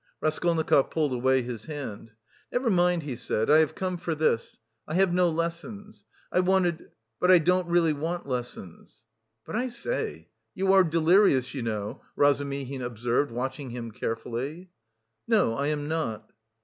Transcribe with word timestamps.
Raskolnikov 0.19 0.89
pulled 0.89 1.13
away 1.13 1.43
his 1.43 1.65
hand. 1.65 2.09
"Never 2.51 2.71
mind," 2.71 3.03
he 3.03 3.15
said, 3.15 3.51
"I 3.51 3.59
have 3.59 3.75
come 3.75 3.97
for 3.97 4.15
this: 4.15 4.57
I 4.87 4.95
have 4.95 5.13
no 5.13 5.29
lessons.... 5.29 6.05
I 6.31 6.39
wanted,... 6.39 6.89
but 7.19 7.29
I 7.29 7.37
don't 7.37 7.67
really 7.67 7.93
want 7.93 8.25
lessons...." 8.25 9.01
"But 9.45 9.55
I 9.55 9.67
say! 9.67 10.29
You 10.55 10.73
are 10.73 10.83
delirious, 10.83 11.53
you 11.53 11.61
know!" 11.61 12.01
Razumihin 12.15 12.81
observed, 12.81 13.29
watching 13.31 13.69
him 13.69 13.91
carefully. 13.91 14.71
"No, 15.27 15.53
I 15.53 15.67
am 15.67 15.87
not." 15.87 16.31